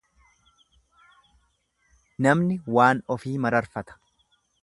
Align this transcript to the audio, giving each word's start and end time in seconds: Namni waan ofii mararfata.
Namni 2.27 2.57
waan 2.79 3.05
ofii 3.17 3.37
mararfata. 3.45 4.01